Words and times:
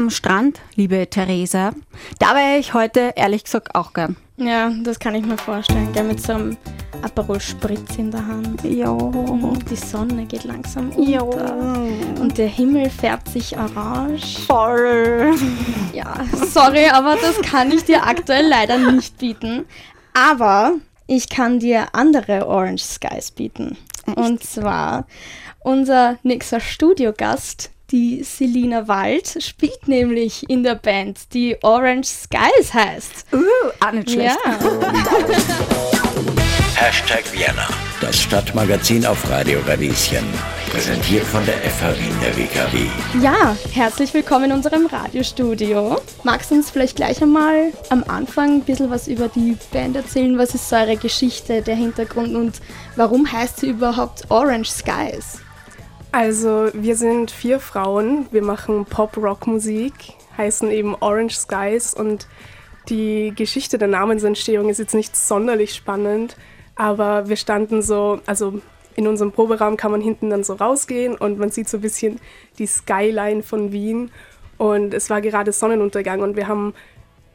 am 0.00 0.08
Strand, 0.08 0.60
liebe 0.76 1.10
Theresa. 1.10 1.72
Da 2.18 2.34
wäre 2.34 2.58
ich 2.58 2.72
heute 2.72 3.12
ehrlich 3.16 3.44
gesagt 3.44 3.74
auch 3.74 3.92
gern. 3.92 4.16
Ja, 4.38 4.70
das 4.82 4.98
kann 4.98 5.14
ich 5.14 5.26
mir 5.26 5.36
vorstellen. 5.36 5.92
Gell, 5.92 6.04
mit 6.04 6.22
so 6.22 6.32
einem 6.32 6.56
Aperol 7.02 7.38
Spritz 7.38 7.96
in 7.98 8.10
der 8.10 8.26
Hand. 8.26 8.64
Ja. 8.64 8.96
Die 9.70 9.76
Sonne 9.76 10.24
geht 10.24 10.44
langsam 10.44 10.88
unter. 10.92 11.76
Und 12.18 12.38
der 12.38 12.46
Himmel 12.46 12.88
färbt 12.88 13.28
sich 13.28 13.54
orange. 13.58 14.38
Voll. 14.46 15.34
Ja, 15.92 16.14
sorry, 16.50 16.86
aber 16.86 17.16
das 17.16 17.38
kann 17.42 17.70
ich 17.70 17.84
dir 17.84 18.06
aktuell 18.06 18.48
leider 18.48 18.78
nicht 18.78 19.18
bieten. 19.18 19.66
Aber 20.14 20.76
ich 21.08 21.28
kann 21.28 21.58
dir 21.58 21.88
andere 21.92 22.46
Orange 22.46 22.84
Skies 22.84 23.32
bieten. 23.32 23.76
Echt? 24.06 24.16
Und 24.16 24.42
zwar 24.42 25.06
unser 25.62 26.16
nächster 26.22 26.60
Studiogast, 26.60 27.70
die 27.90 28.22
Selina 28.22 28.86
Wald, 28.88 29.42
spielt 29.42 29.88
nämlich 29.88 30.48
in 30.48 30.62
der 30.62 30.76
Band, 30.76 31.32
die 31.32 31.56
Orange 31.62 32.06
Skies 32.06 32.72
heißt. 32.72 33.26
Uh, 33.32 33.38
auch 33.80 33.92
nicht 33.92 34.10
schlecht. 34.10 34.38
Ja. 34.44 34.58
Hashtag 36.76 37.24
Vienna, 37.32 37.68
das 38.00 38.22
Stadtmagazin 38.22 39.04
auf 39.04 39.28
Radio 39.28 39.60
Radieschen. 39.66 40.24
Präsentiert 40.70 41.24
von 41.24 41.44
der 41.44 41.56
FH 41.56 41.94
der 42.22 42.36
WKW. 42.36 42.86
Ja, 43.22 43.54
herzlich 43.72 44.14
willkommen 44.14 44.46
in 44.46 44.52
unserem 44.52 44.86
Radiostudio. 44.86 46.00
Magst 46.22 46.50
du 46.50 46.54
uns 46.54 46.70
vielleicht 46.70 46.96
gleich 46.96 47.20
einmal 47.20 47.72
am 47.90 48.04
Anfang 48.04 48.56
ein 48.56 48.62
bisschen 48.62 48.88
was 48.88 49.08
über 49.08 49.28
die 49.28 49.58
Band 49.72 49.96
erzählen? 49.96 50.38
Was 50.38 50.54
ist 50.54 50.68
so 50.68 50.76
eure 50.76 50.96
Geschichte, 50.96 51.60
der 51.60 51.76
Hintergrund 51.76 52.34
und 52.34 52.60
warum 52.96 53.30
heißt 53.30 53.60
sie 53.60 53.68
überhaupt 53.68 54.30
Orange 54.30 54.70
Skies? 54.70 55.40
Also, 56.12 56.70
wir 56.72 56.96
sind 56.96 57.30
vier 57.30 57.60
Frauen. 57.60 58.26
Wir 58.32 58.42
machen 58.42 58.84
Pop-Rock-Musik, 58.84 59.92
heißen 60.36 60.70
eben 60.70 60.96
Orange 60.98 61.36
Skies. 61.36 61.94
Und 61.94 62.26
die 62.88 63.32
Geschichte 63.36 63.78
der 63.78 63.88
Namensentstehung 63.88 64.68
ist 64.68 64.78
jetzt 64.78 64.94
nicht 64.94 65.14
sonderlich 65.14 65.74
spannend, 65.74 66.36
aber 66.74 67.28
wir 67.28 67.36
standen 67.36 67.82
so, 67.82 68.20
also 68.26 68.60
in 68.96 69.06
unserem 69.06 69.30
Proberaum 69.30 69.76
kann 69.76 69.92
man 69.92 70.00
hinten 70.00 70.30
dann 70.30 70.42
so 70.42 70.54
rausgehen 70.54 71.14
und 71.14 71.38
man 71.38 71.50
sieht 71.50 71.68
so 71.68 71.78
ein 71.78 71.82
bisschen 71.82 72.20
die 72.58 72.66
Skyline 72.66 73.44
von 73.44 73.70
Wien. 73.70 74.10
Und 74.58 74.92
es 74.94 75.10
war 75.10 75.20
gerade 75.20 75.52
Sonnenuntergang 75.52 76.20
und 76.20 76.36
wir 76.36 76.48
haben 76.48 76.74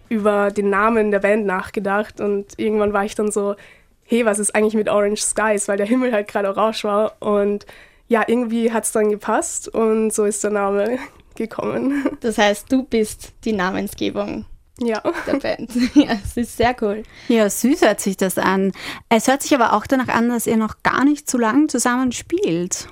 über 0.10 0.52
den 0.52 0.70
Namen 0.70 1.12
der 1.12 1.20
Band 1.20 1.45
nachgedacht. 1.45 2.20
Und 2.20 2.48
irgendwann 2.58 2.92
war 2.92 3.06
ich 3.06 3.16
dann 3.16 3.32
so, 3.32 3.56
hey, 4.04 4.26
was 4.26 4.38
ist 4.38 4.54
eigentlich 4.54 4.76
mit 4.76 4.89
Orange 4.89 5.22
Skies, 5.22 5.67
weil 5.70 5.78
der 5.78 5.88
Himmel 5.88 6.12
halt 6.12 6.28
gerade 6.28 6.50
orange 6.50 6.84
war. 6.84 7.16
Und 7.20 7.66
ja, 8.08 8.23
irgendwie 8.28 8.72
hat 8.72 8.84
es 8.86 8.92
dann 8.92 9.09
gepasst 9.09 9.67
und 9.67 10.11
so 10.14 10.25
ist 10.25 10.44
der 10.44 10.52
Name 10.52 11.00
gekommen. 11.36 12.09
Das 12.22 12.38
heißt, 12.38 12.72
du 12.72 12.84
bist 12.84 13.34
die 13.44 13.52
Namensgebung 13.53 14.45
Ja. 14.80 15.02
der 15.28 15.38
Band. 15.39 15.72
ja, 15.95 16.14
es 16.23 16.38
ist 16.38 16.58
sehr 16.58 16.76
cool. 16.81 17.03
Ja, 17.28 17.50
süß 17.50 17.81
hört 17.81 18.00
sich 18.00 18.16
das 18.17 18.38
an. 18.38 18.72
Es 19.09 19.28
hört 19.28 19.42
sich 19.42 19.53
aber 19.56 19.73
auch 19.73 19.86
danach 19.88 20.08
an, 20.09 20.30
dass 20.30 20.48
ihr 20.48 20.58
noch 20.58 20.83
gar 20.83 21.03
nicht 21.03 21.30
so 21.30 21.38
lange 21.38 21.67
zusammen 21.67 22.11
spielt. 22.11 22.88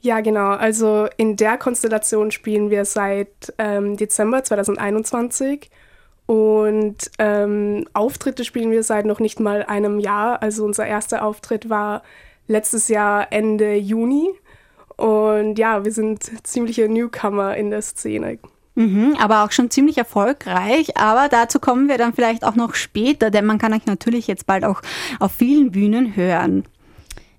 Ja, 0.00 0.20
genau. 0.20 0.50
Also 0.50 1.08
in 1.16 1.34
der 1.36 1.58
Konstellation 1.58 2.30
spielen 2.30 2.70
wir 2.70 2.84
seit 2.84 3.52
ähm, 3.58 3.96
Dezember 3.96 4.44
2021 4.44 5.70
und 6.26 6.96
ähm, 7.18 7.84
Auftritte 7.94 8.44
spielen 8.44 8.70
wir 8.70 8.82
seit 8.84 9.06
noch 9.06 9.18
nicht 9.18 9.40
mal 9.40 9.64
einem 9.64 9.98
Jahr. 9.98 10.40
Also 10.40 10.64
unser 10.64 10.86
erster 10.86 11.24
Auftritt 11.24 11.68
war 11.68 12.02
letztes 12.46 12.88
Jahr 12.88 13.32
Ende 13.32 13.74
Juni 13.74 14.28
und 14.98 15.60
ja, 15.60 15.84
wir 15.84 15.92
sind 15.92 16.24
ziemliche 16.44 16.88
Newcomer 16.88 17.56
in 17.56 17.70
der 17.70 17.82
Szene. 17.82 18.38
Mhm, 18.74 19.16
aber 19.18 19.44
auch 19.44 19.52
schon 19.52 19.70
ziemlich 19.70 19.96
erfolgreich. 19.96 20.96
Aber 20.96 21.28
dazu 21.28 21.60
kommen 21.60 21.88
wir 21.88 21.98
dann 21.98 22.12
vielleicht 22.12 22.44
auch 22.44 22.56
noch 22.56 22.74
später, 22.74 23.30
denn 23.30 23.46
man 23.46 23.58
kann 23.58 23.72
euch 23.72 23.86
natürlich 23.86 24.26
jetzt 24.26 24.46
bald 24.46 24.64
auch 24.64 24.82
auf 25.20 25.32
vielen 25.32 25.70
Bühnen 25.70 26.16
hören. 26.16 26.64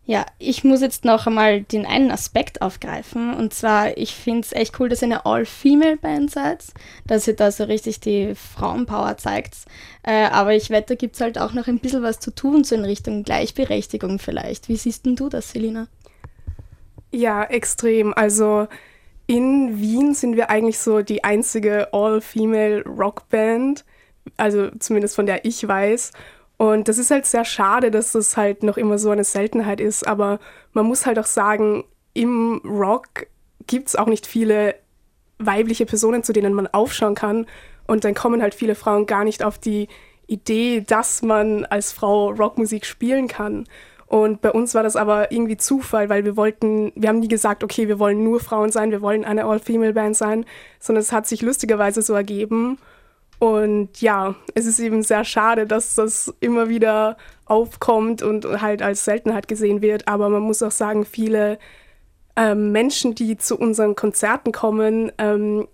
Ja, 0.05 0.25
ich 0.39 0.63
muss 0.63 0.81
jetzt 0.81 1.05
noch 1.05 1.27
einmal 1.27 1.61
den 1.61 1.85
einen 1.85 2.11
Aspekt 2.11 2.61
aufgreifen. 2.61 3.33
Und 3.33 3.53
zwar, 3.53 3.95
ich 3.97 4.15
finde 4.15 4.41
es 4.41 4.53
echt 4.53 4.79
cool, 4.79 4.87
dass 4.87 5.01
ihr 5.01 5.07
eine 5.07 5.25
All-Female-Band 5.25 6.31
seid, 6.31 6.63
dass 7.05 7.27
ihr 7.27 7.35
da 7.35 7.51
so 7.51 7.65
richtig 7.65 7.99
die 7.99 8.35
Frauenpower 8.35 9.17
zeigt. 9.17 9.55
Äh, 10.03 10.27
aber 10.27 10.55
ich 10.55 10.69
wette, 10.69 10.95
da 10.95 10.95
gibt 10.95 11.15
es 11.15 11.21
halt 11.21 11.37
auch 11.37 11.53
noch 11.53 11.67
ein 11.67 11.79
bisschen 11.79 12.03
was 12.03 12.19
zu 12.19 12.31
tun, 12.31 12.63
so 12.63 12.73
in 12.73 12.85
Richtung 12.85 13.23
Gleichberechtigung 13.23 14.17
vielleicht. 14.17 14.69
Wie 14.69 14.77
siehst 14.77 15.05
denn 15.05 15.17
du 15.17 15.27
das, 15.27 15.51
Selina? 15.51 15.87
Ja, 17.11 17.43
extrem. 17.43 18.13
Also 18.13 18.67
in 19.27 19.79
Wien 19.79 20.13
sind 20.13 20.35
wir 20.35 20.49
eigentlich 20.49 20.79
so 20.79 21.01
die 21.01 21.23
einzige 21.23 21.93
All-Female-Rockband, 21.93 23.85
also 24.37 24.69
zumindest 24.79 25.15
von 25.15 25.25
der 25.25 25.45
ich 25.45 25.67
weiß. 25.67 26.11
Und 26.57 26.87
das 26.87 26.97
ist 26.97 27.11
halt 27.11 27.25
sehr 27.25 27.45
schade, 27.45 27.89
dass 27.89 28.11
das 28.11 28.35
halt 28.35 28.63
noch 28.63 28.75
immer 28.77 28.97
so 28.97 29.11
eine 29.11 29.23
Seltenheit 29.23 29.79
ist. 29.79 30.07
Aber 30.07 30.39
man 30.73 30.85
muss 30.85 31.05
halt 31.05 31.17
auch 31.17 31.25
sagen, 31.25 31.83
im 32.13 32.61
Rock 32.65 33.27
gibt 33.65 33.87
es 33.87 33.95
auch 33.95 34.07
nicht 34.07 34.27
viele 34.27 34.75
weibliche 35.37 35.85
Personen, 35.85 36.23
zu 36.23 36.33
denen 36.33 36.53
man 36.53 36.67
aufschauen 36.67 37.15
kann. 37.15 37.45
Und 37.87 38.03
dann 38.03 38.13
kommen 38.13 38.41
halt 38.41 38.53
viele 38.53 38.75
Frauen 38.75 39.05
gar 39.05 39.23
nicht 39.23 39.43
auf 39.43 39.57
die 39.57 39.87
Idee, 40.27 40.81
dass 40.81 41.21
man 41.21 41.65
als 41.65 41.91
Frau 41.91 42.29
Rockmusik 42.31 42.85
spielen 42.85 43.27
kann. 43.27 43.65
Und 44.09 44.41
bei 44.41 44.51
uns 44.51 44.73
war 44.73 44.81
das 44.81 44.95
aber 44.95 45.31
irgendwie 45.31 45.55
Zufall, 45.55 46.09
weil 46.09 46.25
wir 46.25 46.35
wollten, 46.35 46.91
wir 46.95 47.09
haben 47.09 47.19
nie 47.19 47.27
gesagt, 47.27 47.63
okay, 47.63 47.87
wir 47.87 47.99
wollen 47.99 48.23
nur 48.23 48.39
Frauen 48.39 48.71
sein, 48.71 48.89
wir 48.89 49.03
wollen 49.03 49.23
eine 49.23 49.45
All-Female-Band 49.45 50.17
sein, 50.17 50.45
sondern 50.79 51.03
es 51.03 51.11
hat 51.11 51.27
sich 51.27 51.43
lustigerweise 51.43 52.01
so 52.01 52.15
ergeben. 52.15 52.79
Und 53.37 54.01
ja, 54.01 54.33
es 54.55 54.65
ist 54.65 54.79
eben 54.79 55.03
sehr 55.03 55.23
schade, 55.25 55.67
dass 55.67 55.93
das 55.93 56.33
immer 56.39 56.69
wieder 56.69 57.17
aufkommt 57.45 58.23
und 58.23 58.45
halt 58.61 58.81
als 58.81 59.05
Seltenheit 59.05 59.47
gesehen 59.47 59.83
wird. 59.83 60.07
Aber 60.07 60.27
man 60.29 60.41
muss 60.41 60.63
auch 60.63 60.71
sagen, 60.71 61.05
viele 61.05 61.59
ähm, 62.35 62.71
Menschen, 62.71 63.13
die 63.13 63.37
zu 63.37 63.59
unseren 63.59 63.95
Konzerten 63.95 64.51
kommen, 64.51 65.11
ähm, 65.19 65.67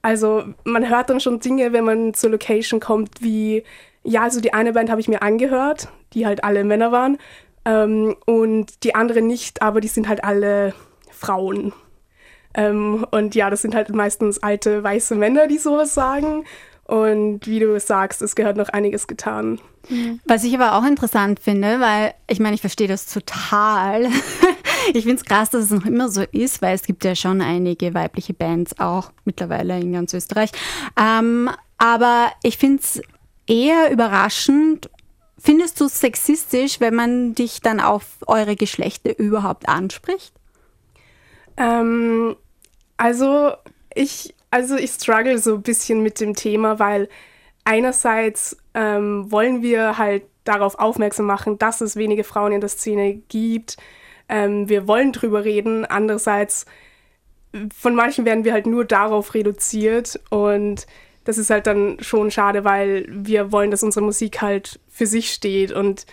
also 0.00 0.44
man 0.64 0.88
hört 0.88 1.10
dann 1.10 1.20
schon 1.20 1.40
Dinge, 1.40 1.74
wenn 1.74 1.84
man 1.84 2.14
zur 2.14 2.30
Location 2.30 2.80
kommt, 2.80 3.22
wie, 3.22 3.64
ja, 4.02 4.22
also 4.22 4.40
die 4.40 4.54
eine 4.54 4.72
Band 4.72 4.88
habe 4.88 5.02
ich 5.02 5.08
mir 5.08 5.20
angehört, 5.20 5.88
die 6.14 6.24
halt 6.24 6.42
alle 6.42 6.64
Männer 6.64 6.90
waren, 6.90 7.18
ähm, 7.64 8.16
und 8.26 8.84
die 8.84 8.94
andere 8.94 9.22
nicht, 9.22 9.62
aber 9.62 9.80
die 9.80 9.88
sind 9.88 10.08
halt 10.08 10.24
alle 10.24 10.74
Frauen. 11.10 11.72
Ähm, 12.54 13.06
und 13.10 13.34
ja, 13.34 13.50
das 13.50 13.62
sind 13.62 13.74
halt 13.74 13.94
meistens 13.94 14.42
alte 14.42 14.82
weiße 14.82 15.14
Männer, 15.14 15.46
die 15.46 15.58
sowas 15.58 15.94
sagen. 15.94 16.44
Und 16.84 17.46
wie 17.46 17.60
du 17.60 17.78
sagst, 17.78 18.20
es 18.20 18.34
gehört 18.34 18.56
noch 18.56 18.70
einiges 18.70 19.06
getan. 19.06 19.60
Was 20.26 20.42
ich 20.42 20.54
aber 20.54 20.74
auch 20.76 20.84
interessant 20.84 21.38
finde, 21.38 21.78
weil 21.78 22.14
ich 22.26 22.40
meine, 22.40 22.56
ich 22.56 22.60
verstehe 22.60 22.88
das 22.88 23.06
total. 23.06 24.08
Ich 24.94 25.04
finde 25.04 25.16
es 25.16 25.24
krass, 25.24 25.50
dass 25.50 25.64
es 25.64 25.70
noch 25.70 25.84
immer 25.84 26.08
so 26.08 26.22
ist, 26.32 26.62
weil 26.62 26.74
es 26.74 26.82
gibt 26.82 27.04
ja 27.04 27.14
schon 27.14 27.42
einige 27.42 27.94
weibliche 27.94 28.34
Bands 28.34 28.80
auch 28.80 29.12
mittlerweile 29.24 29.78
in 29.78 29.92
ganz 29.92 30.14
Österreich. 30.14 30.50
Ähm, 30.98 31.50
aber 31.78 32.32
ich 32.42 32.56
finde 32.56 32.82
es 32.82 33.00
eher 33.46 33.92
überraschend. 33.92 34.90
Findest 35.42 35.80
du 35.80 35.86
es 35.86 35.98
sexistisch, 36.00 36.80
wenn 36.80 36.94
man 36.94 37.34
dich 37.34 37.60
dann 37.62 37.80
auf 37.80 38.04
eure 38.26 38.56
Geschlechter 38.56 39.18
überhaupt 39.18 39.68
anspricht? 39.68 40.34
Ähm, 41.56 42.36
also 42.98 43.52
ich, 43.94 44.34
also 44.50 44.76
ich 44.76 44.90
struggle 44.90 45.38
so 45.38 45.54
ein 45.54 45.62
bisschen 45.62 46.02
mit 46.02 46.20
dem 46.20 46.34
Thema, 46.34 46.78
weil 46.78 47.08
einerseits 47.64 48.58
ähm, 48.74 49.30
wollen 49.32 49.62
wir 49.62 49.96
halt 49.96 50.24
darauf 50.44 50.78
aufmerksam 50.78 51.26
machen, 51.26 51.58
dass 51.58 51.80
es 51.80 51.96
wenige 51.96 52.24
Frauen 52.24 52.52
in 52.52 52.60
der 52.60 52.68
Szene 52.68 53.14
gibt. 53.28 53.78
Ähm, 54.28 54.68
wir 54.68 54.86
wollen 54.86 55.12
drüber 55.12 55.44
reden. 55.44 55.86
Andererseits, 55.86 56.66
von 57.74 57.94
manchen 57.94 58.26
werden 58.26 58.44
wir 58.44 58.52
halt 58.52 58.66
nur 58.66 58.84
darauf 58.84 59.32
reduziert 59.32 60.20
und 60.28 60.86
das 61.24 61.38
ist 61.38 61.50
halt 61.50 61.66
dann 61.66 61.98
schon 62.00 62.30
schade, 62.30 62.64
weil 62.64 63.06
wir 63.08 63.52
wollen, 63.52 63.70
dass 63.70 63.82
unsere 63.82 64.04
Musik 64.04 64.40
halt 64.40 64.80
für 64.88 65.06
sich 65.06 65.32
steht 65.32 65.72
und 65.72 66.06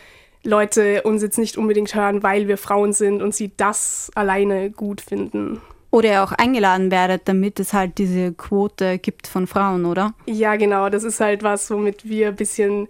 Leute 0.44 1.02
uns 1.04 1.22
jetzt 1.22 1.38
nicht 1.38 1.58
unbedingt 1.58 1.94
hören, 1.96 2.24
weil 2.24 2.48
wir 2.48 2.58
Frauen 2.58 2.94
sind 2.94 3.22
und 3.22 3.36
sie 3.36 3.52
das 3.58 4.12
alleine 4.16 4.70
gut 4.70 5.02
finden. 5.02 5.62
Oder 5.90 6.12
ihr 6.12 6.24
auch 6.24 6.31
eingeladen 6.34 6.92
werdet, 6.92 7.24
damit 7.26 7.60
es 7.60 7.74
halt 7.74 7.98
diese 7.98 8.34
Quote 8.34 8.98
gibt 9.00 9.28
von 9.28 9.48
Frauen, 9.48 9.86
oder? 9.86 10.14
Ja, 10.26 10.56
genau, 10.56 10.90
das 10.90 11.04
ist 11.04 11.20
halt 11.20 11.44
was, 11.44 11.72
womit 11.72 12.08
wir 12.08 12.30
ein 12.30 12.36
bisschen 12.36 12.88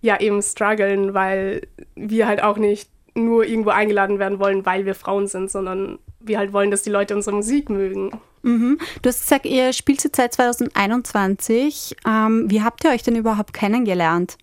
ja 0.00 0.18
eben 0.18 0.42
strugglen, 0.42 1.14
weil 1.14 1.68
wir 1.94 2.26
halt 2.26 2.42
auch 2.42 2.56
nicht 2.56 2.88
nur 3.14 3.44
irgendwo 3.44 3.70
eingeladen 3.70 4.18
werden 4.18 4.38
wollen, 4.38 4.64
weil 4.64 4.86
wir 4.86 4.94
Frauen 4.94 5.26
sind, 5.26 5.50
sondern 5.50 5.98
wir 6.20 6.38
halt 6.38 6.52
wollen, 6.52 6.70
dass 6.70 6.82
die 6.82 6.90
Leute 6.90 7.14
unsere 7.14 7.36
Musik 7.36 7.68
mögen. 7.68 8.12
Mhm. 8.42 8.78
Du 9.02 9.08
hast 9.08 9.22
gesagt, 9.22 9.46
ihr 9.46 9.72
spielt 9.72 10.02
jetzt 10.04 10.16
seit 10.16 10.34
2021. 10.34 11.96
Ähm, 12.06 12.50
wie 12.50 12.62
habt 12.62 12.84
ihr 12.84 12.90
euch 12.90 13.02
denn 13.02 13.16
überhaupt 13.16 13.52
kennengelernt? 13.52 14.36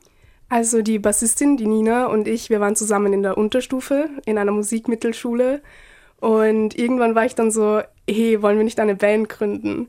Also 0.49 0.81
die 0.81 0.99
Bassistin, 0.99 1.57
die 1.57 1.67
Nina 1.67 2.07
und 2.07 2.27
ich, 2.27 2.49
wir 2.49 2.59
waren 2.59 2.75
zusammen 2.75 3.13
in 3.13 3.23
der 3.23 3.37
Unterstufe 3.37 4.09
in 4.25 4.37
einer 4.37 4.51
Musikmittelschule 4.51 5.61
und 6.19 6.77
irgendwann 6.77 7.15
war 7.15 7.25
ich 7.25 7.35
dann 7.35 7.51
so, 7.51 7.81
hey, 8.09 8.41
wollen 8.41 8.57
wir 8.57 8.63
nicht 8.63 8.79
eine 8.79 8.95
Band 8.95 9.29
gründen? 9.29 9.87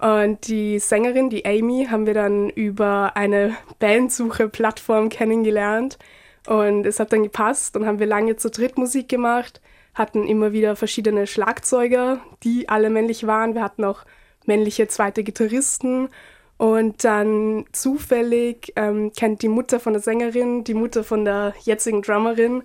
Und 0.00 0.48
die 0.48 0.78
Sängerin, 0.78 1.28
die 1.28 1.44
Amy, 1.44 1.88
haben 1.90 2.06
wir 2.06 2.14
dann 2.14 2.48
über 2.48 3.16
eine 3.16 3.54
Bandsuche-Plattform 3.78 5.10
kennengelernt. 5.10 5.98
Und 6.46 6.86
es 6.86 7.00
hat 7.00 7.12
dann 7.12 7.22
gepasst. 7.22 7.76
Dann 7.76 7.86
haben 7.86 7.98
wir 7.98 8.06
lange 8.06 8.36
zu 8.36 8.50
dritt 8.50 8.78
Musik 8.78 9.08
gemacht, 9.08 9.60
hatten 9.94 10.26
immer 10.26 10.52
wieder 10.52 10.76
verschiedene 10.76 11.26
Schlagzeuger, 11.26 12.20
die 12.42 12.68
alle 12.68 12.90
männlich 12.90 13.26
waren. 13.26 13.54
Wir 13.54 13.62
hatten 13.62 13.84
auch 13.84 14.04
männliche 14.46 14.88
zweite 14.88 15.22
Gitarristen. 15.22 16.08
Und 16.56 17.04
dann 17.04 17.64
zufällig 17.72 18.72
ähm, 18.76 19.12
kennt 19.16 19.40
die 19.42 19.48
Mutter 19.48 19.80
von 19.80 19.94
der 19.94 20.02
Sängerin 20.02 20.62
die 20.64 20.74
Mutter 20.74 21.04
von 21.04 21.24
der 21.24 21.54
jetzigen 21.64 22.02
Drummerin. 22.02 22.62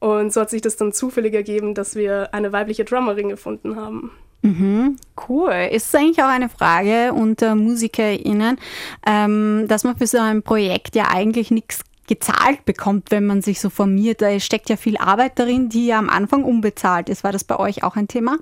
Und 0.00 0.32
so 0.32 0.40
hat 0.40 0.50
sich 0.50 0.62
das 0.62 0.76
dann 0.76 0.92
zufällig 0.92 1.32
ergeben, 1.32 1.74
dass 1.74 1.94
wir 1.94 2.34
eine 2.34 2.52
weibliche 2.52 2.84
Drummerin 2.84 3.28
gefunden 3.28 3.76
haben. 3.76 4.10
Mhm, 4.42 4.96
cool. 5.28 5.68
Ist 5.70 5.94
eigentlich 5.94 6.22
auch 6.22 6.28
eine 6.28 6.48
Frage 6.48 7.12
unter 7.12 7.54
MusikerInnen, 7.54 8.58
ähm, 9.06 9.64
dass 9.68 9.84
man 9.84 9.96
für 9.96 10.06
so 10.06 10.18
ein 10.18 10.42
Projekt 10.42 10.94
ja 10.94 11.08
eigentlich 11.12 11.50
nichts 11.50 11.80
gezahlt 12.06 12.64
bekommt, 12.64 13.10
wenn 13.10 13.26
man 13.26 13.42
sich 13.42 13.60
so 13.60 13.70
formiert. 13.70 14.22
Da 14.22 14.38
steckt 14.40 14.68
ja 14.68 14.76
viel 14.76 14.96
Arbeit 14.96 15.38
darin, 15.38 15.68
die 15.68 15.86
ja 15.86 15.98
am 15.98 16.08
Anfang 16.08 16.44
unbezahlt 16.44 17.08
ist. 17.08 17.24
War 17.24 17.32
das 17.32 17.44
bei 17.44 17.58
euch 17.58 17.82
auch 17.82 17.96
ein 17.96 18.08
Thema? 18.08 18.38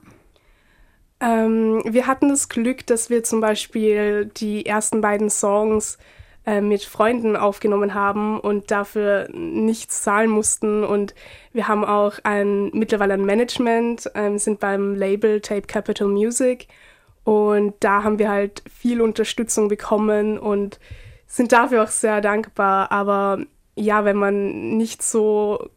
Ähm, 1.20 1.82
wir 1.86 2.06
hatten 2.06 2.28
das 2.28 2.48
Glück, 2.48 2.86
dass 2.86 3.10
wir 3.10 3.24
zum 3.24 3.40
Beispiel 3.40 4.26
die 4.26 4.66
ersten 4.66 5.00
beiden 5.00 5.30
Songs 5.30 5.98
äh, 6.46 6.60
mit 6.60 6.82
Freunden 6.82 7.36
aufgenommen 7.36 7.94
haben 7.94 8.38
und 8.38 8.70
dafür 8.70 9.28
nichts 9.32 10.02
zahlen 10.02 10.28
mussten. 10.28 10.84
Und 10.84 11.14
wir 11.52 11.68
haben 11.68 11.84
auch 11.84 12.18
ein, 12.24 12.70
mittlerweile 12.74 13.14
ein 13.14 13.24
Management, 13.24 14.10
ähm, 14.14 14.38
sind 14.38 14.60
beim 14.60 14.94
Label 14.94 15.40
Tape 15.40 15.62
Capital 15.62 16.08
Music. 16.08 16.68
Und 17.24 17.74
da 17.80 18.02
haben 18.02 18.18
wir 18.18 18.28
halt 18.28 18.62
viel 18.70 19.00
Unterstützung 19.00 19.68
bekommen 19.68 20.38
und 20.38 20.78
sind 21.26 21.52
dafür 21.52 21.84
auch 21.84 21.88
sehr 21.88 22.20
dankbar. 22.20 22.92
Aber 22.92 23.38
ja, 23.76 24.04
wenn 24.04 24.16
man 24.16 24.76
nicht 24.76 25.02
so 25.02 25.70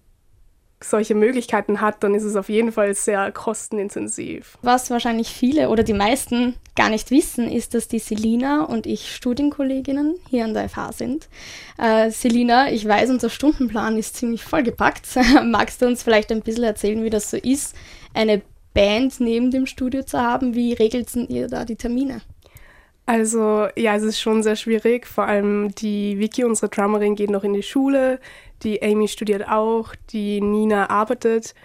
solche 0.79 1.15
Möglichkeiten 1.15 1.81
hat, 1.81 2.03
dann 2.03 2.13
ist 2.13 2.23
es 2.23 2.35
auf 2.35 2.49
jeden 2.49 2.71
Fall 2.71 2.93
sehr 2.93 3.31
kostenintensiv. 3.31 4.57
Was 4.61 4.91
wahrscheinlich 4.91 5.29
viele 5.29 5.69
oder 5.69 5.83
die 5.83 5.93
meisten 5.93 6.55
gar 6.75 6.89
nicht 6.89 7.09
wissen, 7.09 7.49
ist, 7.49 7.73
dass 7.73 7.87
die 7.87 7.99
Selina 7.99 8.63
und 8.63 8.85
ich 8.85 9.15
Studienkolleginnen 9.15 10.15
hier 10.29 10.45
an 10.45 10.53
der 10.53 10.69
FH 10.69 10.91
sind. 10.91 11.29
Äh, 11.79 12.11
Selina, 12.11 12.71
ich 12.71 12.87
weiß, 12.87 13.09
unser 13.09 13.29
Stundenplan 13.29 13.97
ist 13.97 14.17
ziemlich 14.17 14.43
vollgepackt. 14.43 15.07
Magst 15.45 15.81
du 15.81 15.87
uns 15.87 16.03
vielleicht 16.03 16.31
ein 16.31 16.41
bisschen 16.41 16.63
erzählen, 16.63 17.03
wie 17.03 17.09
das 17.09 17.31
so 17.31 17.37
ist, 17.37 17.75
eine 18.13 18.43
Band 18.75 19.19
neben 19.19 19.49
dem 19.49 19.65
Studio 19.65 20.03
zu 20.03 20.21
haben? 20.21 20.53
Wie 20.53 20.73
regelt 20.73 21.15
ihr 21.15 21.47
da 21.47 21.65
die 21.65 21.75
Termine? 21.75 22.21
Also 23.07 23.69
ja, 23.77 23.95
es 23.95 24.03
ist 24.03 24.19
schon 24.19 24.43
sehr 24.43 24.57
schwierig. 24.57 25.07
Vor 25.07 25.23
allem 25.25 25.73
die 25.73 26.19
Vicky, 26.19 26.43
unsere 26.43 26.69
Drummerin, 26.69 27.15
geht 27.15 27.29
noch 27.29 27.45
in 27.45 27.53
die 27.53 27.63
Schule. 27.63 28.19
Die 28.63 28.83
Amy 28.83 29.07
studiert 29.07 29.47
auch. 29.47 29.95
Die 30.11 30.41
Nina 30.41 30.89
arbeitet. 30.89 31.55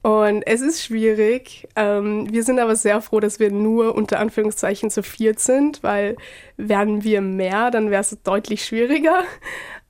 Und 0.00 0.42
es 0.46 0.62
ist 0.62 0.82
schwierig. 0.82 1.68
Ähm, 1.76 2.32
wir 2.32 2.44
sind 2.44 2.58
aber 2.60 2.76
sehr 2.76 3.02
froh, 3.02 3.20
dass 3.20 3.38
wir 3.40 3.50
nur 3.50 3.94
unter 3.94 4.20
Anführungszeichen 4.20 4.88
zu 4.90 5.02
viert 5.02 5.38
sind, 5.38 5.82
weil 5.82 6.16
wären 6.56 7.04
wir 7.04 7.20
mehr, 7.20 7.70
dann 7.70 7.90
wäre 7.90 8.00
es 8.00 8.16
deutlich 8.22 8.64
schwieriger. 8.64 9.24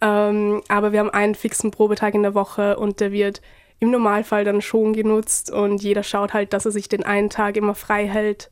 Ähm, 0.00 0.62
aber 0.68 0.92
wir 0.92 1.00
haben 1.00 1.10
einen 1.10 1.34
fixen 1.34 1.70
Probetag 1.70 2.14
in 2.14 2.22
der 2.22 2.34
Woche 2.34 2.78
und 2.78 3.00
der 3.00 3.12
wird 3.12 3.40
im 3.78 3.90
Normalfall 3.90 4.44
dann 4.44 4.60
schon 4.60 4.92
genutzt 4.92 5.50
und 5.50 5.82
jeder 5.82 6.02
schaut 6.02 6.34
halt, 6.34 6.52
dass 6.52 6.66
er 6.66 6.72
sich 6.72 6.88
den 6.88 7.02
einen 7.04 7.30
Tag 7.30 7.56
immer 7.56 7.74
frei 7.74 8.06
hält 8.06 8.50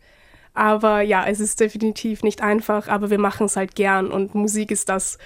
aber 0.54 1.02
ja, 1.02 1.26
es 1.26 1.40
ist 1.40 1.60
definitiv 1.60 2.22
nicht 2.22 2.40
einfach, 2.40 2.88
aber 2.88 3.10
wir 3.10 3.18
machen 3.18 3.46
es 3.46 3.56
halt 3.56 3.74
gern 3.74 4.10
und 4.10 4.34
Musik 4.34 4.70
ist 4.70 4.88
das, 4.88 5.18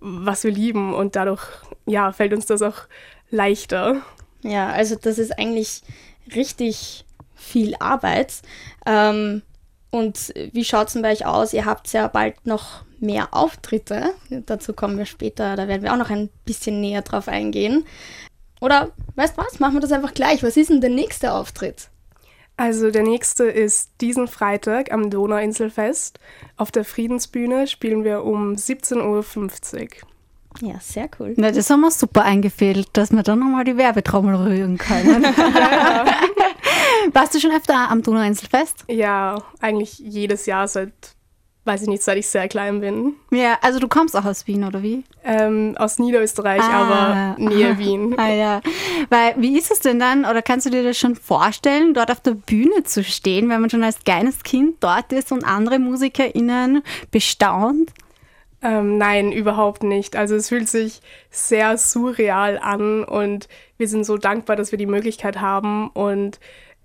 was 0.00 0.44
wir 0.44 0.52
lieben 0.52 0.94
und 0.94 1.16
dadurch 1.16 1.42
ja, 1.86 2.12
fällt 2.12 2.32
uns 2.32 2.46
das 2.46 2.62
auch 2.62 2.82
leichter. 3.30 4.02
Ja, 4.42 4.70
also 4.70 4.94
das 4.94 5.18
ist 5.18 5.38
eigentlich 5.38 5.82
richtig 6.34 7.04
viel 7.34 7.74
Arbeit. 7.80 8.42
Ähm, 8.86 9.42
und 9.90 10.32
wie 10.52 10.64
schaut 10.64 10.88
es 10.88 10.92
denn 10.92 11.02
bei 11.02 11.12
euch 11.12 11.26
aus? 11.26 11.52
Ihr 11.52 11.64
habt 11.64 11.92
ja 11.92 12.06
bald 12.08 12.46
noch 12.46 12.84
mehr 13.00 13.28
Auftritte. 13.32 14.10
Dazu 14.30 14.72
kommen 14.72 14.98
wir 14.98 15.06
später, 15.06 15.56
da 15.56 15.68
werden 15.68 15.82
wir 15.82 15.92
auch 15.92 15.98
noch 15.98 16.10
ein 16.10 16.30
bisschen 16.44 16.80
näher 16.80 17.02
drauf 17.02 17.28
eingehen. 17.28 17.84
Oder 18.60 18.90
weißt 19.16 19.36
du 19.36 19.42
was, 19.42 19.58
machen 19.58 19.74
wir 19.74 19.80
das 19.80 19.92
einfach 19.92 20.14
gleich. 20.14 20.42
Was 20.42 20.56
ist 20.56 20.70
denn 20.70 20.80
der 20.80 20.90
nächste 20.90 21.32
Auftritt? 21.32 21.88
Also 22.56 22.90
der 22.90 23.02
nächste 23.02 23.44
ist 23.44 23.90
diesen 24.00 24.28
Freitag 24.28 24.92
am 24.92 25.10
Donauinselfest. 25.10 26.18
Auf 26.56 26.70
der 26.70 26.84
Friedensbühne 26.84 27.66
spielen 27.66 28.02
wir 28.02 28.24
um 28.24 28.54
17.50 28.54 29.82
Uhr. 29.82 29.88
Ja, 30.62 30.80
sehr 30.80 31.10
cool. 31.18 31.34
Na, 31.36 31.50
das 31.50 31.68
haben 31.68 31.82
wir 31.82 31.90
super 31.90 32.22
eingefädelt, 32.22 32.88
dass 32.94 33.12
wir 33.12 33.22
dann 33.22 33.40
nochmal 33.40 33.64
die 33.64 33.76
Werbetrommel 33.76 34.36
rühren 34.36 34.78
können. 34.78 35.22
ja. 35.22 36.06
Warst 37.12 37.34
du 37.34 37.40
schon 37.40 37.52
öfter 37.52 37.90
am 37.90 38.02
Donauinselfest? 38.02 38.84
Ja, 38.88 39.42
eigentlich 39.60 39.98
jedes 39.98 40.46
Jahr 40.46 40.66
seit 40.66 41.15
weiß 41.66 41.82
ich 41.82 41.88
nicht, 41.88 42.02
seit 42.02 42.18
ich 42.18 42.28
sehr 42.28 42.48
klein 42.48 42.80
bin. 42.80 43.14
Ja, 43.30 43.58
also 43.60 43.78
du 43.78 43.88
kommst 43.88 44.16
auch 44.16 44.24
aus 44.24 44.46
Wien, 44.46 44.64
oder 44.64 44.82
wie? 44.82 45.04
Ähm, 45.24 45.74
aus 45.78 45.98
Niederösterreich, 45.98 46.62
ah, 46.62 47.34
aber 47.36 47.42
Nähe 47.42 47.78
Wien. 47.78 48.14
Ah 48.18 48.30
ja. 48.30 48.60
Weil, 49.10 49.34
wie 49.36 49.58
ist 49.58 49.70
es 49.70 49.80
denn 49.80 49.98
dann, 49.98 50.24
oder 50.24 50.42
kannst 50.42 50.66
du 50.66 50.70
dir 50.70 50.82
das 50.82 50.96
schon 50.96 51.16
vorstellen, 51.16 51.92
dort 51.92 52.10
auf 52.10 52.20
der 52.20 52.32
Bühne 52.32 52.84
zu 52.84 53.04
stehen, 53.04 53.48
wenn 53.48 53.60
man 53.60 53.70
schon 53.70 53.84
als 53.84 54.02
kleines 54.04 54.42
Kind 54.42 54.76
dort 54.80 55.12
ist 55.12 55.32
und 55.32 55.44
andere 55.44 55.78
MusikerInnen 55.78 56.82
bestaunt? 57.10 57.92
Ähm, 58.62 58.96
nein, 58.98 59.32
überhaupt 59.32 59.82
nicht. 59.82 60.16
Also 60.16 60.34
es 60.34 60.48
fühlt 60.48 60.68
sich 60.68 61.00
sehr 61.30 61.76
surreal 61.76 62.58
an 62.58 63.04
und 63.04 63.48
wir 63.76 63.88
sind 63.88 64.04
so 64.04 64.16
dankbar, 64.16 64.56
dass 64.56 64.70
wir 64.70 64.78
die 64.78 64.86
Möglichkeit 64.86 65.40
haben. 65.40 65.88
Und 65.90 66.40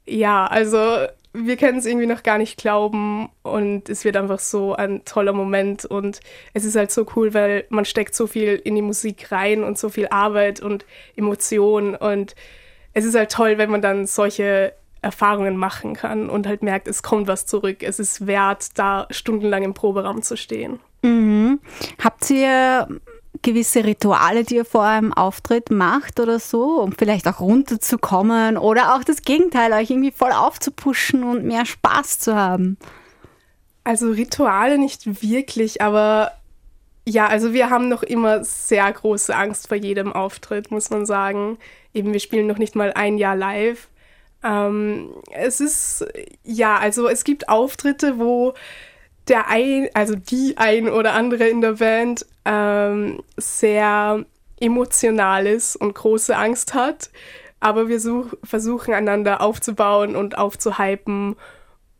ja, 0.05 0.45
also 0.47 1.07
wir 1.33 1.55
können 1.55 1.77
es 1.77 1.85
irgendwie 1.85 2.07
noch 2.07 2.23
gar 2.23 2.37
nicht 2.37 2.57
glauben 2.57 3.29
und 3.41 3.89
es 3.89 4.03
wird 4.03 4.17
einfach 4.17 4.39
so 4.39 4.75
ein 4.75 5.05
toller 5.05 5.33
Moment 5.33 5.85
und 5.85 6.19
es 6.53 6.65
ist 6.65 6.75
halt 6.75 6.91
so 6.91 7.05
cool, 7.15 7.33
weil 7.33 7.65
man 7.69 7.85
steckt 7.85 8.15
so 8.15 8.27
viel 8.27 8.55
in 8.63 8.75
die 8.75 8.81
Musik 8.81 9.31
rein 9.31 9.63
und 9.63 9.77
so 9.77 9.89
viel 9.89 10.07
Arbeit 10.09 10.59
und 10.59 10.85
Emotion 11.15 11.95
und 11.95 12.35
es 12.93 13.05
ist 13.05 13.15
halt 13.15 13.31
toll, 13.31 13.57
wenn 13.57 13.71
man 13.71 13.81
dann 13.81 14.05
solche 14.05 14.73
Erfahrungen 15.01 15.57
machen 15.57 15.93
kann 15.93 16.29
und 16.29 16.45
halt 16.45 16.61
merkt, 16.61 16.87
es 16.87 17.01
kommt 17.01 17.27
was 17.27 17.45
zurück. 17.45 17.81
Es 17.81 17.99
ist 17.99 18.27
wert, 18.27 18.77
da 18.77 19.07
stundenlang 19.09 19.63
im 19.63 19.73
Proberaum 19.73 20.21
zu 20.21 20.37
stehen. 20.37 20.79
Mhm. 21.01 21.59
Habt 22.03 22.29
ihr 22.29 22.87
gewisse 23.41 23.83
Rituale, 23.85 24.43
die 24.43 24.55
ihr 24.55 24.65
vor 24.65 24.83
einem 24.83 25.13
Auftritt 25.13 25.71
macht 25.71 26.19
oder 26.19 26.39
so, 26.39 26.81
um 26.81 26.91
vielleicht 26.91 27.27
auch 27.27 27.39
runterzukommen 27.39 28.57
oder 28.57 28.95
auch 28.95 29.03
das 29.03 29.21
Gegenteil, 29.21 29.71
euch 29.73 29.89
irgendwie 29.89 30.11
voll 30.11 30.31
aufzupuschen 30.31 31.23
und 31.23 31.45
mehr 31.45 31.65
Spaß 31.65 32.19
zu 32.19 32.35
haben? 32.35 32.77
Also 33.83 34.11
Rituale 34.11 34.77
nicht 34.77 35.23
wirklich, 35.23 35.81
aber 35.81 36.33
ja, 37.05 37.27
also 37.27 37.53
wir 37.53 37.69
haben 37.69 37.89
noch 37.89 38.03
immer 38.03 38.43
sehr 38.43 38.91
große 38.91 39.35
Angst 39.35 39.67
vor 39.67 39.77
jedem 39.77 40.13
Auftritt, 40.13 40.69
muss 40.69 40.91
man 40.91 41.05
sagen. 41.05 41.57
Eben, 41.93 42.13
wir 42.13 42.19
spielen 42.19 42.47
noch 42.47 42.59
nicht 42.59 42.75
mal 42.75 42.93
ein 42.93 43.17
Jahr 43.17 43.35
live. 43.35 43.87
Ähm, 44.43 45.09
es 45.31 45.59
ist, 45.59 46.05
ja, 46.43 46.77
also 46.77 47.07
es 47.07 47.23
gibt 47.23 47.49
Auftritte, 47.49 48.19
wo 48.19 48.53
der 49.27 49.47
ein, 49.47 49.89
also 49.93 50.15
die 50.15 50.57
ein 50.57 50.89
oder 50.89 51.13
andere 51.13 51.47
in 51.47 51.61
der 51.61 51.73
Band 51.73 52.25
ähm, 52.45 53.21
sehr 53.37 54.25
emotional 54.59 55.47
ist 55.47 55.75
und 55.75 55.93
große 55.93 56.35
Angst 56.35 56.73
hat. 56.73 57.09
Aber 57.59 57.87
wir 57.87 57.99
such, 57.99 58.33
versuchen 58.43 58.93
einander 58.93 59.41
aufzubauen 59.41 60.15
und 60.15 60.37
aufzuhypen. 60.37 61.35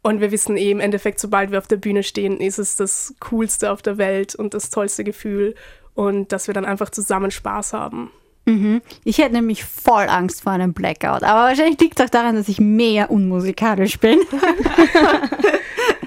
Und 0.03 0.19
wir 0.19 0.31
wissen 0.31 0.57
eh 0.57 0.71
im 0.71 0.79
Endeffekt, 0.79 1.19
sobald 1.19 1.51
wir 1.51 1.59
auf 1.59 1.67
der 1.67 1.77
Bühne 1.77 2.01
stehen, 2.01 2.39
ist 2.39 2.57
es 2.57 2.75
das 2.75 3.13
Coolste 3.19 3.71
auf 3.71 3.83
der 3.83 3.99
Welt 3.99 4.33
und 4.33 4.55
das 4.55 4.71
tollste 4.71 5.03
Gefühl. 5.03 5.53
Und 5.93 6.31
dass 6.31 6.47
wir 6.47 6.53
dann 6.55 6.65
einfach 6.65 6.89
zusammen 6.89 7.29
Spaß 7.29 7.73
haben. 7.73 8.11
Mhm. 8.45 8.81
Ich 9.03 9.19
hätte 9.19 9.33
nämlich 9.33 9.63
voll 9.63 10.07
Angst 10.09 10.41
vor 10.41 10.53
einem 10.53 10.73
Blackout. 10.73 11.23
Aber 11.23 11.49
wahrscheinlich 11.49 11.79
liegt 11.79 11.99
es 11.99 12.05
auch 12.07 12.09
daran, 12.09 12.35
dass 12.35 12.49
ich 12.49 12.59
mehr 12.59 13.11
unmusikalisch 13.11 13.99
bin. 13.99 14.19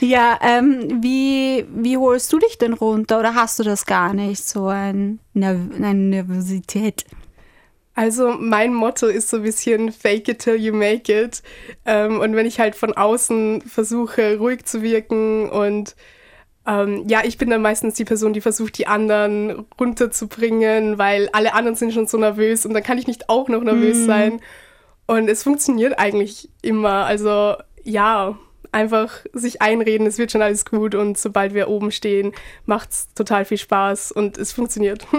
ja, 0.00 0.38
ähm, 0.42 1.02
wie, 1.02 1.66
wie 1.74 1.96
holst 1.96 2.32
du 2.32 2.38
dich 2.38 2.58
denn 2.58 2.72
runter 2.72 3.18
oder 3.18 3.34
hast 3.34 3.58
du 3.58 3.62
das 3.62 3.86
gar 3.86 4.14
nicht, 4.14 4.44
so 4.44 4.66
ein 4.66 5.20
eine 5.34 5.94
Nervosität? 5.94 7.04
Also 7.94 8.36
mein 8.38 8.72
Motto 8.72 9.06
ist 9.08 9.28
so 9.28 9.38
ein 9.38 9.42
bisschen 9.42 9.90
fake 9.90 10.28
it 10.28 10.38
till 10.38 10.54
you 10.54 10.72
make 10.72 11.12
it. 11.12 11.42
Ähm, 11.84 12.20
und 12.20 12.36
wenn 12.36 12.46
ich 12.46 12.60
halt 12.60 12.76
von 12.76 12.92
außen 12.92 13.62
versuche, 13.62 14.38
ruhig 14.38 14.64
zu 14.64 14.82
wirken 14.82 15.50
und 15.50 15.96
ähm, 16.64 17.04
ja, 17.08 17.22
ich 17.24 17.38
bin 17.38 17.50
dann 17.50 17.62
meistens 17.62 17.94
die 17.94 18.04
Person, 18.04 18.34
die 18.34 18.40
versucht, 18.40 18.78
die 18.78 18.86
anderen 18.86 19.66
runterzubringen, 19.80 20.98
weil 20.98 21.28
alle 21.32 21.54
anderen 21.54 21.76
sind 21.76 21.92
schon 21.92 22.06
so 22.06 22.18
nervös 22.18 22.66
und 22.66 22.74
dann 22.74 22.82
kann 22.82 22.98
ich 22.98 23.06
nicht 23.06 23.28
auch 23.28 23.48
noch 23.48 23.62
nervös 23.62 23.98
mm. 23.98 24.06
sein. 24.06 24.40
Und 25.06 25.28
es 25.28 25.42
funktioniert 25.42 25.98
eigentlich 25.98 26.50
immer. 26.60 27.06
Also 27.06 27.56
ja, 27.82 28.38
einfach 28.72 29.24
sich 29.32 29.62
einreden, 29.62 30.06
es 30.06 30.18
wird 30.18 30.32
schon 30.32 30.42
alles 30.42 30.64
gut 30.64 30.94
und 30.94 31.18
sobald 31.18 31.54
wir 31.54 31.68
oben 31.68 31.90
stehen, 31.90 32.32
macht 32.66 32.90
es 32.90 33.08
total 33.14 33.44
viel 33.44 33.58
Spaß 33.58 34.12
und 34.12 34.38
es 34.38 34.52
funktioniert. 34.52 35.06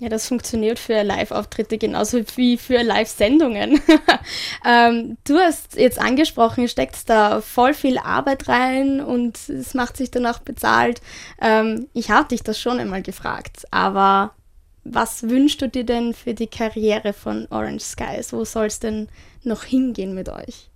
Ja, 0.00 0.08
das 0.08 0.26
funktioniert 0.26 0.80
für 0.80 1.04
Live-Auftritte 1.04 1.78
genauso 1.78 2.18
wie 2.34 2.58
für 2.58 2.82
Live-Sendungen. 2.82 3.80
ähm, 4.66 5.16
du 5.22 5.38
hast 5.38 5.76
jetzt 5.76 6.00
angesprochen, 6.00 6.66
steckt 6.66 7.08
da 7.08 7.40
voll 7.40 7.74
viel 7.74 7.98
Arbeit 7.98 8.48
rein 8.48 9.00
und 9.00 9.48
es 9.48 9.72
macht 9.72 9.96
sich 9.96 10.10
dann 10.10 10.26
auch 10.26 10.40
bezahlt. 10.40 11.00
Ähm, 11.40 11.86
ich 11.94 12.10
habe 12.10 12.28
dich 12.28 12.42
das 12.42 12.60
schon 12.60 12.80
einmal 12.80 13.02
gefragt, 13.02 13.66
aber 13.70 14.34
was 14.82 15.28
wünschst 15.28 15.62
du 15.62 15.68
dir 15.68 15.84
denn 15.84 16.12
für 16.12 16.34
die 16.34 16.48
Karriere 16.48 17.12
von 17.12 17.46
Orange 17.50 17.84
Skies? 17.84 18.32
Wo 18.32 18.44
soll 18.44 18.66
es 18.66 18.80
denn 18.80 19.08
noch 19.44 19.62
hingehen 19.62 20.14
mit 20.14 20.28
euch? 20.28 20.70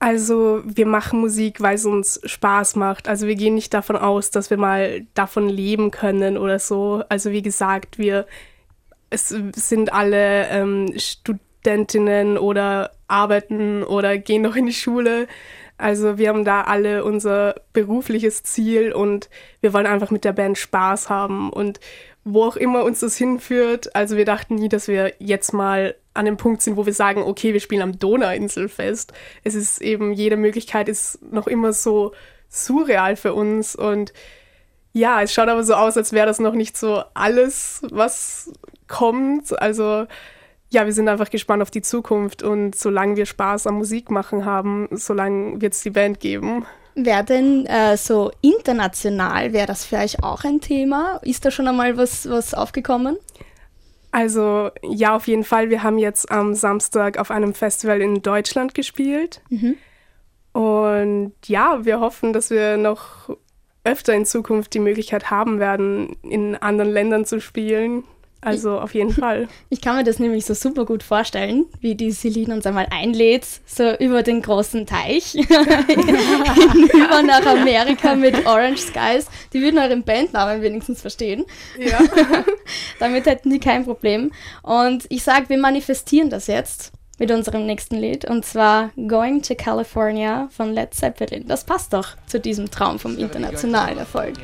Also 0.00 0.62
wir 0.64 0.86
machen 0.86 1.20
Musik, 1.20 1.60
weil 1.60 1.74
es 1.74 1.84
uns 1.84 2.20
Spaß 2.24 2.76
macht. 2.76 3.08
Also 3.08 3.26
wir 3.26 3.34
gehen 3.34 3.54
nicht 3.54 3.74
davon 3.74 3.96
aus, 3.96 4.30
dass 4.30 4.50
wir 4.50 4.56
mal 4.56 5.06
davon 5.14 5.48
leben 5.48 5.90
können 5.90 6.38
oder 6.38 6.58
so. 6.60 7.02
Also 7.08 7.32
wie 7.32 7.42
gesagt, 7.42 7.98
wir 7.98 8.26
es 9.10 9.28
sind 9.28 9.92
alle 9.92 10.48
ähm, 10.48 10.92
Studentinnen 10.96 12.38
oder 12.38 12.92
arbeiten 13.08 13.82
oder 13.82 14.18
gehen 14.18 14.42
noch 14.42 14.54
in 14.54 14.66
die 14.66 14.72
Schule. 14.72 15.26
Also 15.78 16.18
wir 16.18 16.28
haben 16.28 16.44
da 16.44 16.62
alle 16.62 17.04
unser 17.04 17.54
berufliches 17.72 18.42
Ziel 18.42 18.92
und 18.92 19.30
wir 19.60 19.72
wollen 19.72 19.86
einfach 19.86 20.10
mit 20.10 20.24
der 20.24 20.32
Band 20.32 20.58
Spaß 20.58 21.08
haben 21.08 21.50
und 21.50 21.80
wo 22.24 22.44
auch 22.44 22.56
immer 22.56 22.84
uns 22.84 23.00
das 23.00 23.16
hinführt. 23.16 23.94
Also 23.94 24.16
wir 24.16 24.24
dachten 24.24 24.56
nie, 24.56 24.68
dass 24.68 24.88
wir 24.88 25.14
jetzt 25.18 25.52
mal 25.52 25.94
an 26.18 26.26
dem 26.26 26.36
Punkt 26.36 26.62
sind, 26.62 26.76
wo 26.76 26.84
wir 26.84 26.92
sagen, 26.92 27.22
okay, 27.22 27.52
wir 27.52 27.60
spielen 27.60 27.82
am 27.82 27.98
Donauinselfest. 27.98 29.12
Es 29.44 29.54
ist 29.54 29.80
eben, 29.80 30.12
jede 30.12 30.36
Möglichkeit 30.36 30.88
ist 30.88 31.20
noch 31.32 31.46
immer 31.46 31.72
so 31.72 32.12
surreal 32.48 33.16
für 33.16 33.34
uns 33.34 33.76
und 33.76 34.12
ja, 34.92 35.22
es 35.22 35.32
schaut 35.32 35.48
aber 35.48 35.62
so 35.64 35.74
aus, 35.74 35.96
als 35.96 36.12
wäre 36.12 36.26
das 36.26 36.40
noch 36.40 36.54
nicht 36.54 36.76
so 36.76 37.02
alles, 37.14 37.82
was 37.90 38.50
kommt. 38.88 39.60
Also 39.60 40.06
ja, 40.70 40.84
wir 40.84 40.92
sind 40.92 41.08
einfach 41.08 41.30
gespannt 41.30 41.62
auf 41.62 41.70
die 41.70 41.82
Zukunft 41.82 42.42
und 42.42 42.74
solange 42.74 43.16
wir 43.16 43.26
Spaß 43.26 43.66
am 43.66 43.76
Musik 43.76 44.10
machen 44.10 44.44
haben, 44.44 44.88
solange 44.90 45.60
wird 45.60 45.74
es 45.74 45.82
die 45.82 45.90
Band 45.90 46.20
geben. 46.20 46.66
Wäre 46.94 47.24
denn 47.24 47.64
äh, 47.66 47.96
so 47.96 48.32
international, 48.40 49.52
wäre 49.52 49.66
das 49.66 49.84
für 49.84 49.96
euch 49.96 50.22
auch 50.22 50.44
ein 50.44 50.60
Thema? 50.60 51.20
Ist 51.22 51.44
da 51.44 51.50
schon 51.50 51.68
einmal 51.68 51.96
was, 51.96 52.28
was 52.28 52.54
aufgekommen? 52.54 53.16
Also 54.10 54.70
ja, 54.82 55.14
auf 55.14 55.26
jeden 55.26 55.44
Fall. 55.44 55.70
Wir 55.70 55.82
haben 55.82 55.98
jetzt 55.98 56.30
am 56.30 56.54
Samstag 56.54 57.18
auf 57.18 57.30
einem 57.30 57.54
Festival 57.54 58.00
in 58.00 58.22
Deutschland 58.22 58.74
gespielt. 58.74 59.42
Mhm. 59.50 59.76
Und 60.52 61.32
ja, 61.46 61.84
wir 61.84 62.00
hoffen, 62.00 62.32
dass 62.32 62.50
wir 62.50 62.76
noch 62.78 63.30
öfter 63.84 64.14
in 64.14 64.26
Zukunft 64.26 64.74
die 64.74 64.80
Möglichkeit 64.80 65.30
haben 65.30 65.60
werden, 65.60 66.16
in 66.22 66.56
anderen 66.56 66.90
Ländern 66.90 67.24
zu 67.24 67.40
spielen. 67.40 68.04
Also 68.40 68.78
auf 68.78 68.94
jeden 68.94 69.12
Fall. 69.12 69.48
Ich 69.70 69.80
kann 69.80 69.96
mir 69.96 70.04
das 70.04 70.18
nämlich 70.18 70.46
so 70.46 70.54
super 70.54 70.84
gut 70.84 71.02
vorstellen, 71.02 71.66
wie 71.80 71.94
die 71.94 72.10
Celine 72.10 72.54
uns 72.54 72.66
einmal 72.66 72.86
einlädt, 72.90 73.46
so 73.66 73.94
über 73.96 74.22
den 74.22 74.40
großen 74.40 74.86
Teich, 74.86 75.34
über 75.34 77.22
nach 77.22 77.44
Amerika 77.44 78.14
mit 78.14 78.46
Orange 78.46 78.78
Skies. 78.78 79.26
Die 79.52 79.60
würden 79.60 79.78
euren 79.78 80.04
Bandnamen 80.04 80.62
wenigstens 80.62 81.00
verstehen. 81.00 81.44
Ja. 81.78 81.98
Damit 82.98 83.26
hätten 83.26 83.50
die 83.50 83.60
kein 83.60 83.84
Problem. 83.84 84.32
Und 84.62 85.04
ich 85.10 85.22
sage, 85.22 85.48
wir 85.48 85.58
manifestieren 85.58 86.30
das 86.30 86.46
jetzt 86.46 86.92
mit 87.18 87.30
unserem 87.30 87.66
nächsten 87.66 87.96
Lied 87.96 88.24
und 88.24 88.44
zwar 88.44 88.90
Going 88.96 89.42
to 89.42 89.54
California 89.54 90.48
von 90.50 90.72
Led 90.72 90.94
Zeppelin. 90.94 91.46
Das 91.46 91.64
passt 91.64 91.92
doch 91.92 92.16
zu 92.26 92.40
diesem 92.40 92.70
Traum 92.70 92.98
vom 92.98 93.18
internationalen 93.18 93.98
Erfolg. 93.98 94.34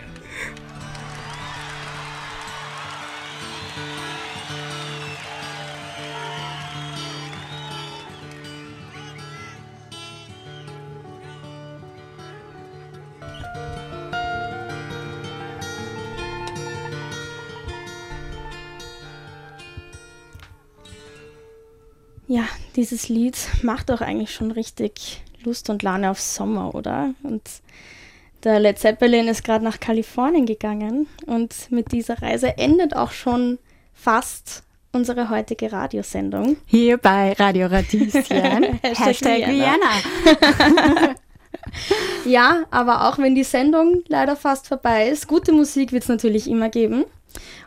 Ja, 22.35 22.49
dieses 22.75 23.09
Lied 23.09 23.37
macht 23.63 23.91
doch 23.91 24.01
eigentlich 24.01 24.35
schon 24.35 24.51
richtig 24.51 25.23
Lust 25.45 25.71
und 25.71 25.85
Laune 25.85 26.11
auf 26.11 26.21
Sommer, 26.21 26.75
oder? 26.75 27.15
Und 27.23 27.43
der 28.43 28.59
Led 28.59 28.77
Zeppelin 28.77 29.29
ist 29.29 29.45
gerade 29.45 29.65
nach 29.65 29.79
Kalifornien 29.79 30.45
gegangen 30.45 31.07
und 31.27 31.71
mit 31.71 31.93
dieser 31.93 32.21
Reise 32.21 32.59
endet 32.59 32.97
auch 32.97 33.13
schon 33.13 33.61
fast 33.93 34.65
unsere 34.91 35.31
heutige 35.31 35.71
Radiosendung. 35.71 36.57
Hier 36.67 36.99
bei 36.99 37.35
Radio 37.35 37.69
Radieschen. 37.69 38.25
Hashtag, 38.83 39.07
Hashtag 39.07 39.47
Vienna. 39.47 41.15
ja, 42.25 42.65
aber 42.73 43.09
auch 43.09 43.19
wenn 43.19 43.37
die 43.37 43.45
Sendung 43.45 44.03
leider 44.09 44.35
fast 44.35 44.67
vorbei 44.67 45.07
ist, 45.09 45.29
gute 45.29 45.53
Musik 45.53 45.93
wird 45.93 46.03
es 46.03 46.09
natürlich 46.09 46.51
immer 46.51 46.69
geben. 46.69 47.05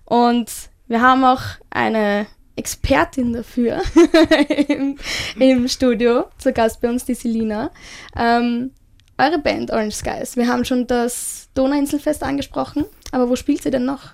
Und 0.04 0.52
wir 0.90 1.02
haben 1.02 1.24
auch 1.24 1.44
eine 1.70 2.28
Expertin 2.58 3.34
dafür 3.34 3.82
im, 4.68 4.98
im, 5.40 5.68
Studio, 5.68 6.26
zu 6.38 6.52
Gast 6.52 6.82
bei 6.82 6.90
uns 6.90 7.06
die 7.06 7.14
Selina. 7.14 7.72
Ähm, 8.16 8.72
eure 9.18 9.40
Band 9.40 9.72
Orange 9.72 9.96
Skies, 9.96 10.36
wir 10.36 10.48
haben 10.48 10.66
schon 10.66 10.88
das 10.88 11.50
Donauinselfest 11.54 12.24
angesprochen, 12.24 12.86
aber 13.12 13.30
wo 13.30 13.36
spielt 13.36 13.64
sie 13.64 13.72
denn 13.72 13.86
noch? 13.86 14.14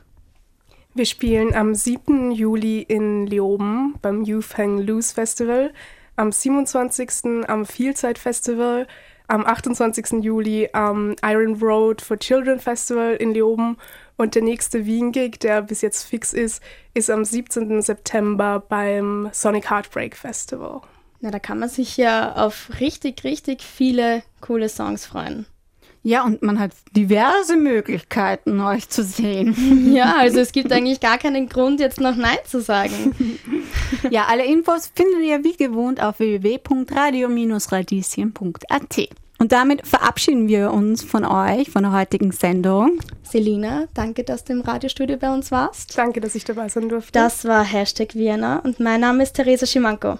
Wir 0.94 1.06
spielen 1.06 1.56
am 1.56 1.74
7. 1.74 2.32
Juli 2.32 2.82
in 2.82 3.26
Leoben 3.26 3.96
beim 4.02 4.24
Youth 4.24 4.58
Hang 4.58 4.78
Loose 4.78 5.14
Festival, 5.14 5.74
am 6.16 6.32
27. 6.32 7.48
am 7.48 7.66
Vielzeit 7.66 8.20
Festival, 8.20 8.88
am 9.28 9.46
28. 9.46 10.24
Juli 10.24 10.70
am 10.74 11.16
Iron 11.24 11.56
Road 11.56 12.02
for 12.02 12.18
Children 12.18 12.60
Festival 12.60 13.16
in 13.16 13.34
Leoben 13.34 13.78
und 14.18 14.36
der 14.36 14.42
nächste 14.42 14.86
Wien-Gig, 14.86 15.40
der 15.40 15.62
bis 15.62 15.82
jetzt 15.82 16.04
fix 16.04 16.34
ist, 16.34 16.62
ist 16.94 17.10
am 17.10 17.26
17. 17.26 17.82
September 17.82 18.64
beim 18.68 19.30
Sonic 19.32 19.70
Heartbreak 19.70 20.16
Festival. 20.16 20.82
Na, 21.22 21.32
da 21.32 21.40
kann 21.40 21.60
man 21.60 21.70
sich 21.70 21.98
ja 21.98 22.36
auf 22.36 22.70
richtig, 22.80 23.24
richtig 23.24 23.64
viele 23.64 24.24
coole 24.42 24.70
Songs 24.70 25.06
freuen. 25.06 25.46
Ja, 26.06 26.26
und 26.26 26.44
man 26.44 26.60
hat 26.60 26.74
diverse 26.92 27.56
Möglichkeiten, 27.56 28.60
euch 28.60 28.90
zu 28.90 29.06
sehen. 29.06 29.94
Ja, 29.94 30.16
also 30.18 30.40
es 30.40 30.52
gibt 30.52 30.72
eigentlich 30.72 31.00
gar 31.00 31.20
keinen 31.20 31.48
Grund, 31.48 31.80
jetzt 31.80 32.02
noch 32.02 32.16
Nein 32.16 32.40
zu 32.46 32.62
sagen. 32.62 33.40
Ja, 34.10 34.26
alle 34.26 34.44
Infos 34.44 34.92
findet 34.94 35.22
ihr 35.22 35.44
wie 35.44 35.56
gewohnt 35.56 36.02
auf 36.02 36.18
www.radio-radieschen.at. 36.20 39.10
Und 39.44 39.52
damit 39.52 39.86
verabschieden 39.86 40.48
wir 40.48 40.72
uns 40.72 41.04
von 41.04 41.26
euch, 41.26 41.70
von 41.70 41.84
der 41.84 41.92
heutigen 41.92 42.32
Sendung. 42.32 43.00
Selina, 43.24 43.90
danke, 43.94 44.24
dass 44.24 44.46
du 44.46 44.54
im 44.54 44.62
Radiostudio 44.62 45.18
bei 45.18 45.34
uns 45.34 45.52
warst. 45.52 45.98
Danke, 45.98 46.22
dass 46.22 46.34
ich 46.34 46.46
dabei 46.46 46.70
sein 46.70 46.88
durfte. 46.88 47.12
Das 47.12 47.44
war 47.44 47.62
Hashtag 47.66 48.16
Vienna 48.16 48.60
und 48.60 48.80
mein 48.80 49.02
Name 49.02 49.22
ist 49.22 49.34
Theresa 49.34 49.66
Schimanko. 49.66 50.18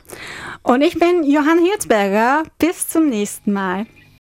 Und 0.62 0.82
ich 0.82 1.00
bin 1.00 1.24
Johann 1.24 1.60
Hirzberger. 1.60 2.44
Bis 2.60 2.90
zum 2.90 3.08
nächsten 3.08 3.54
Mal. 3.54 3.86